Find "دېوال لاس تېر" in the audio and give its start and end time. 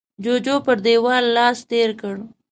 0.85-1.89